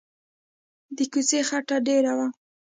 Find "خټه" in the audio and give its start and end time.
1.49-1.77